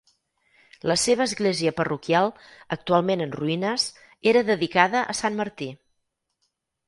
La 0.91 0.95
seva 1.01 1.23
església 1.29 1.73
parroquial, 1.81 2.31
actualment 2.77 3.21
en 3.27 3.35
ruïnes, 3.39 3.85
era 4.33 4.43
dedicada 4.47 5.03
a 5.13 5.17
sant 5.21 5.37
Martí. 5.43 5.69